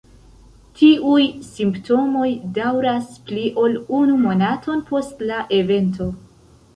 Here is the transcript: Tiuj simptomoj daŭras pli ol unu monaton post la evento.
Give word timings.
Tiuj 0.77 1.25
simptomoj 1.49 2.29
daŭras 2.55 3.09
pli 3.27 3.43
ol 3.65 3.75
unu 3.99 4.15
monaton 4.23 4.81
post 4.89 5.21
la 5.33 5.43
evento. 5.59 6.09